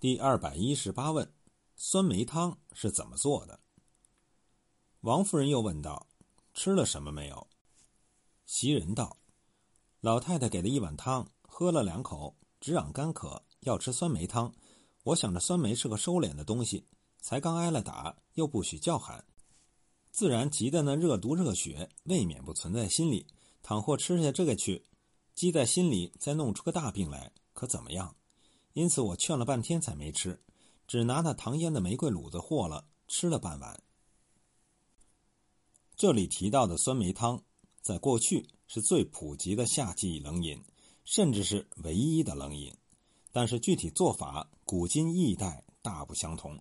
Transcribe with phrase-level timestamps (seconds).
[0.00, 1.28] 第二百一十八问：
[1.74, 3.58] 酸梅汤是怎么做的？
[5.00, 6.06] 王夫人又问道
[6.54, 7.48] ：“吃了什么没有？”
[8.46, 9.16] 袭人道
[10.00, 14.54] ：“老太太给了一碗汤，喝了两口，直嚷干渴，要吃酸梅汤。
[15.02, 16.86] 我想着酸梅是个收敛的东西，
[17.20, 19.24] 才刚挨了打，又不许叫喊，
[20.12, 23.26] 自然急得那热毒热血未免不存在心里。
[23.64, 24.86] 倘或吃下这个去，
[25.34, 28.14] 积在心里，再弄出个大病来，可怎么样？”
[28.78, 30.40] 因此，我劝了半天才没吃，
[30.86, 33.82] 只拿那唐腌的玫瑰卤子和了，吃了半碗。
[35.96, 37.42] 这里提到的酸梅汤，
[37.82, 40.62] 在过去是最普及的夏季冷饮，
[41.04, 42.72] 甚至是唯一的冷饮。
[43.32, 46.56] 但是具体做法，古今异代大不相同。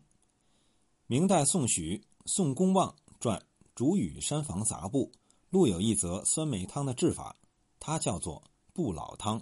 [1.06, 3.38] 明代宋许《宋公望传·
[3.76, 5.12] 竹雨山房杂部》
[5.52, 7.38] 录有一则酸梅汤的制法，
[7.80, 8.44] 它叫做
[8.74, 9.40] 不老汤。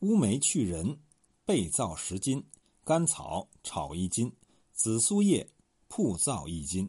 [0.00, 1.00] 乌梅去仁。
[1.50, 2.44] 焙皂十斤，
[2.84, 4.32] 甘草炒一斤，
[4.72, 5.50] 紫苏叶
[5.88, 6.88] 铺皂一斤，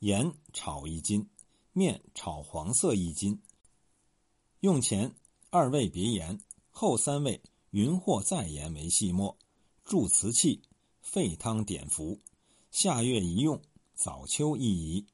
[0.00, 1.26] 盐炒一斤，
[1.72, 3.40] 面炒黄色一斤。
[4.60, 5.14] 用前
[5.48, 6.38] 二味别盐，
[6.70, 9.38] 后三味匀或再盐为细末，
[9.86, 10.60] 注瓷器，
[11.00, 12.20] 沸汤点服。
[12.70, 13.58] 夏月宜用，
[13.94, 15.06] 早秋宜宜。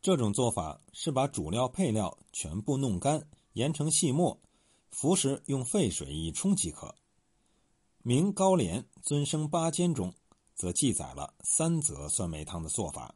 [0.00, 4.40] 这种做法是把主料配料全部弄干，研成细末，
[4.90, 6.94] 服时用沸水一冲即可。
[8.02, 10.14] 明高廉尊生八间中，
[10.54, 13.14] 则记载了三则酸梅汤的做法。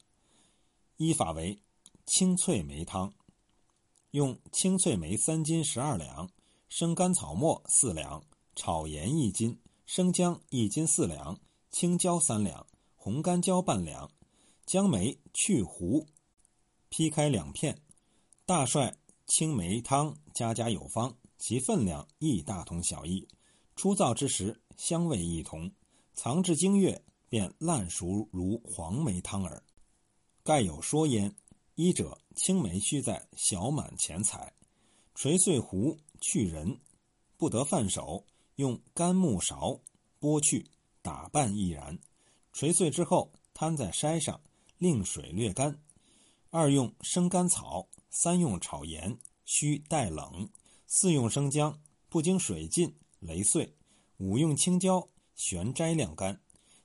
[0.99, 1.59] 一法为
[2.05, 3.11] 清脆梅汤，
[4.11, 6.29] 用清脆梅三斤十二两，
[6.69, 8.23] 生甘草末四两，
[8.55, 11.41] 炒盐一斤，生姜一斤四两，
[11.71, 14.11] 青椒三两，红干椒半两，
[14.67, 16.05] 将梅去核，
[16.91, 17.81] 劈开两片。
[18.45, 18.95] 大帅
[19.27, 23.27] 青梅汤家家有方，其分量亦大同小异。
[23.77, 24.61] 初造之时。
[24.77, 25.71] 香味异同，
[26.15, 29.63] 藏至经月，便烂熟如黄梅汤耳。
[30.43, 31.33] 盖有说焉：
[31.77, 34.53] 一者，青梅须在小满前采，
[35.15, 36.81] 捶碎核去仁，
[37.37, 38.27] 不得犯手，
[38.57, 39.81] 用干木勺
[40.21, 40.69] 剥去，
[41.03, 41.97] 打拌亦然。
[42.53, 44.41] 捶碎之后，摊在筛上，
[44.79, 45.81] 令水略干。
[46.51, 50.51] 二用生甘草，三用炒盐，须待冷。
[50.89, 53.75] 四用生姜，不经水浸擂碎。
[54.19, 56.41] 五用青椒，旋摘晾干。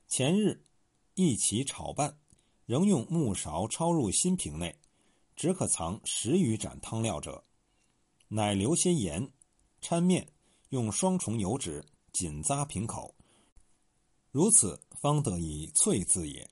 [0.08, 0.64] 前日
[1.14, 2.18] 一起炒拌，
[2.66, 4.76] 仍用木勺抄入新瓶内，
[5.36, 7.44] 只可藏十余盏汤料者。
[8.30, 9.32] 乃留些盐，
[9.82, 10.32] 掺面，
[10.70, 13.14] 用双重油纸紧扎瓶口。
[14.32, 16.50] 如此方得以脆字也。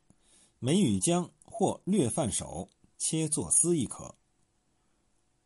[0.60, 4.16] 梅与姜或略泛手，切作丝亦可。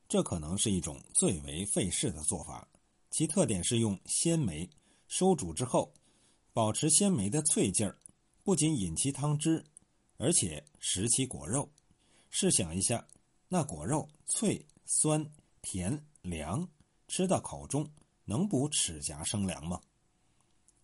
[0.08, 2.68] 这可能是一种最为费事的做法，
[3.12, 4.68] 其特点是用鲜梅。
[5.08, 5.94] 收煮之后，
[6.54, 8.00] 保持鲜梅的脆劲儿，
[8.44, 9.66] 不仅饮其汤汁，
[10.16, 11.70] 而且食其果肉。
[12.30, 13.06] 试想一下，
[13.50, 15.30] 那果肉脆、酸、
[15.62, 16.66] 甜、凉，
[17.10, 17.86] 吃到口中
[18.24, 19.82] 能补齿颊生凉吗？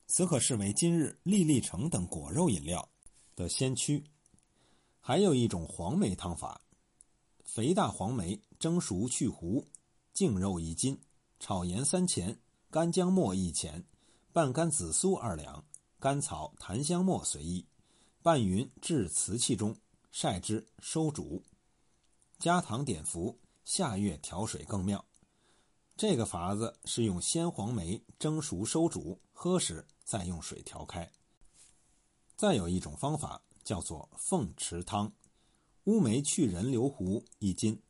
[0.07, 2.89] 此可视为今日粒粒橙等果肉饮料
[3.33, 4.03] 的先驱。
[4.99, 6.61] 还有一种黄梅汤法：
[7.45, 9.65] 肥大黄梅蒸熟去核，
[10.13, 10.99] 净肉一斤，
[11.39, 12.39] 炒盐三钱，
[12.69, 13.85] 干姜末一钱。
[14.33, 15.65] 半干紫苏二两，
[15.99, 17.65] 甘草、檀香末随意，
[18.21, 19.75] 拌匀至瓷器中，
[20.11, 21.43] 晒之收煮。
[22.37, 25.03] 加糖点服，下月调水更妙。
[25.95, 31.11] 这个法子是用鲜黄梅蒸熟收煮，喝时再用水调开。
[32.35, 35.11] 再有一种方法叫做凤池汤，
[35.85, 37.81] 乌梅去仁留糊一斤，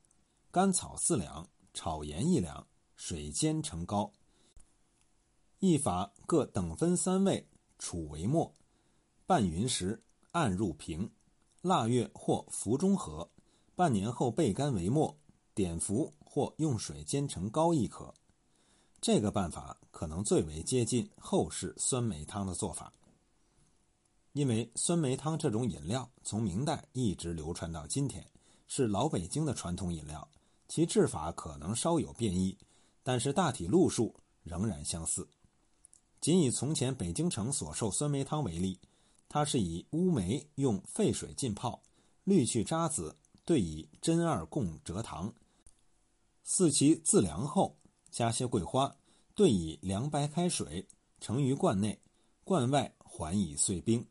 [0.50, 2.66] 甘草四两，炒盐一两，
[2.98, 4.12] 水煎成膏。
[5.60, 7.48] 一法各等分三味，
[7.80, 8.54] 储为末，
[9.26, 11.10] 拌匀时按入瓶，
[11.62, 13.30] 腊月或服中和，
[13.76, 15.18] 半年后焙干为末，
[15.54, 18.14] 点服或用水煎成膏亦可。
[19.00, 22.92] 这个办法可能最为接近后世酸梅汤的做法，
[24.34, 28.28] 因为酸梅汤这种饮料从明代一直流传到今天，
[28.68, 30.28] 是老北京的传统饮料，
[30.68, 32.58] 其制法可能稍有变异，
[33.08, 34.14] 但是大体路数
[34.44, 35.30] 仍然相似。
[36.20, 38.82] 仅以从前北京城所售酸梅汤为例，
[39.30, 41.82] 它是以乌梅用沸水浸泡，
[42.26, 43.16] 滤去渣子，
[43.46, 45.34] 兑以真二贡蔗糖，
[46.44, 47.78] 四其自凉后，
[48.12, 48.94] 加些桂花，
[49.34, 50.86] 兑以凉白开水，
[51.22, 52.02] 盛于罐内，
[52.44, 54.06] 罐外还以碎冰。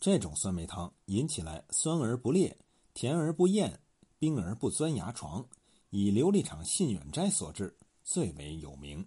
[0.00, 2.58] 这种酸梅汤饮起来酸而不烈，
[2.92, 3.78] 甜而不厌，
[4.18, 5.46] 冰而不钻牙床，
[5.90, 7.76] 以琉璃厂信远斋所制，
[8.06, 9.06] 最为有名。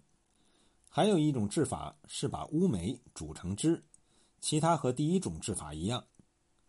[0.89, 3.81] 还有一种制法是把乌梅煮成汁，
[4.41, 6.05] 其他和第一种制法一样，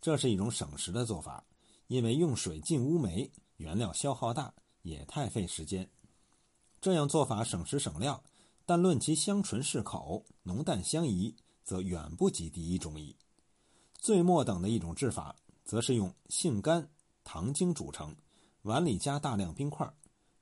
[0.00, 1.44] 这是一种省时的做法，
[1.88, 5.91] 因为用水浸乌梅，原料消耗大，也太费时间。
[6.81, 8.23] 这样做法省时省料，
[8.65, 11.35] 但论其香醇适口、浓淡相宜，
[11.65, 13.17] 则远不及第一种矣。
[13.99, 15.35] 最末等的一种制法，
[15.65, 16.88] 则是用杏干、
[17.25, 18.15] 糖精煮成，
[18.62, 19.93] 碗里加大量冰块，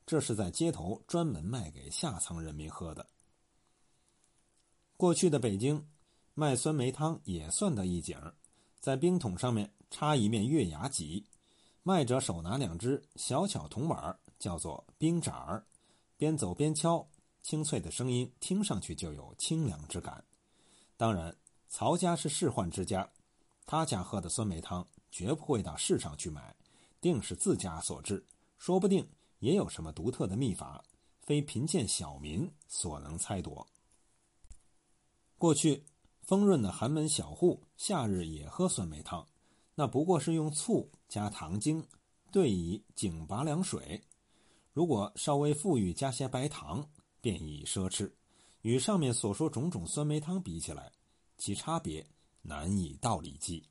[0.08, 3.06] 这是在街头专门卖给下层人民喝的。
[4.96, 5.86] 过去的北京，
[6.32, 8.34] 卖酸梅汤也算得一景儿，
[8.80, 11.26] 在冰桶上面插一面月牙脊，
[11.82, 15.62] 卖者手拿两只小巧铜碗，叫做冰盏儿。
[16.16, 17.06] 边走边敲，
[17.42, 20.24] 清脆的声音听上去就有清凉之感。
[20.96, 21.36] 当然，
[21.68, 23.06] 曹家是仕宦之家，
[23.66, 26.56] 他家喝的酸梅汤绝不会到市场去买，
[26.98, 28.24] 定是自家所制，
[28.56, 29.06] 说不定
[29.38, 30.84] 也有什么独特的秘法，
[31.22, 33.66] 非贫贱小民所能猜夺。
[35.36, 35.84] 过去，
[36.22, 39.26] 丰润的寒门小户夏日也喝酸梅汤，
[39.74, 41.86] 那不过是用醋加糖精
[42.32, 44.02] 兑以井拔凉水。
[44.72, 46.88] 如果稍微富裕，加些白糖，
[47.20, 48.12] 便已奢侈。
[48.62, 50.92] 与上面所说种种酸梅汤比起来，
[51.36, 52.04] 其差别
[52.42, 53.64] 难以道理计。